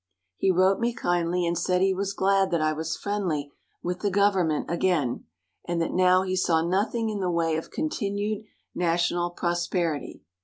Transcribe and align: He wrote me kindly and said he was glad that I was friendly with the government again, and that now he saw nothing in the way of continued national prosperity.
He 0.37 0.49
wrote 0.49 0.79
me 0.79 0.93
kindly 0.95 1.45
and 1.45 1.55
said 1.55 1.79
he 1.81 1.93
was 1.93 2.13
glad 2.13 2.49
that 2.49 2.59
I 2.59 2.73
was 2.73 2.97
friendly 2.97 3.51
with 3.83 3.99
the 3.99 4.09
government 4.09 4.65
again, 4.67 5.25
and 5.65 5.79
that 5.79 5.93
now 5.93 6.23
he 6.23 6.35
saw 6.35 6.63
nothing 6.63 7.11
in 7.11 7.19
the 7.19 7.29
way 7.29 7.55
of 7.55 7.69
continued 7.69 8.43
national 8.73 9.29
prosperity. 9.29 10.23